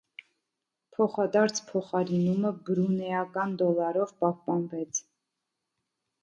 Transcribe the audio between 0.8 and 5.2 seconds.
Փոխադարձ փոխարինումը բրունեական դոլարով պահպանվեց։